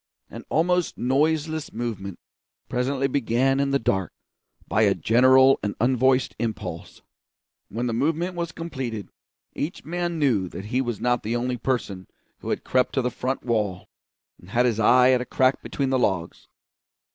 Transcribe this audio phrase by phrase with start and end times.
[0.31, 2.17] An almost noiseless movement
[2.67, 4.11] presently began in the dark,
[4.67, 7.03] by a general and unvoiced impulse.
[7.69, 9.09] When the movement was completed,
[9.53, 12.07] each man knew that he was not the only person
[12.39, 13.89] who had crept to the front wall
[14.39, 16.47] and had his eye at a crack between the logs.